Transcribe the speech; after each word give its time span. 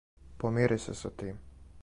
Помири 0.37 0.79
се 0.87 0.93
са 1.03 1.11
тим! 1.21 1.37